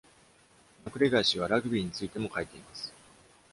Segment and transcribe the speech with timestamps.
[0.83, 2.91] マクレガー氏はラグビーについても書いています。